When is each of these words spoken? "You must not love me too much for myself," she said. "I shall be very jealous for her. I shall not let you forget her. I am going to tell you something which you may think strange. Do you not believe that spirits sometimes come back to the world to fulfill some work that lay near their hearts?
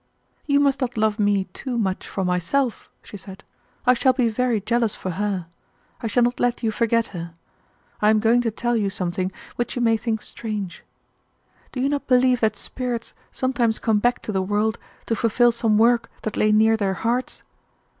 "You 0.47 0.59
must 0.59 0.81
not 0.81 0.97
love 0.97 1.19
me 1.19 1.43
too 1.53 1.77
much 1.77 2.07
for 2.07 2.25
myself," 2.25 2.89
she 3.03 3.17
said. 3.17 3.43
"I 3.85 3.93
shall 3.93 4.13
be 4.13 4.29
very 4.29 4.59
jealous 4.59 4.95
for 4.95 5.11
her. 5.11 5.45
I 6.01 6.07
shall 6.07 6.23
not 6.23 6.39
let 6.39 6.63
you 6.63 6.71
forget 6.71 7.09
her. 7.09 7.35
I 8.01 8.09
am 8.09 8.19
going 8.19 8.41
to 8.41 8.49
tell 8.49 8.75
you 8.75 8.89
something 8.89 9.31
which 9.57 9.75
you 9.75 9.81
may 9.83 9.97
think 9.97 10.23
strange. 10.23 10.83
Do 11.71 11.79
you 11.79 11.87
not 11.87 12.07
believe 12.07 12.39
that 12.39 12.57
spirits 12.57 13.13
sometimes 13.31 13.77
come 13.77 13.99
back 13.99 14.23
to 14.23 14.31
the 14.31 14.41
world 14.41 14.79
to 15.05 15.15
fulfill 15.15 15.51
some 15.51 15.77
work 15.77 16.09
that 16.23 16.35
lay 16.35 16.51
near 16.51 16.75
their 16.75 16.95
hearts? 16.95 17.43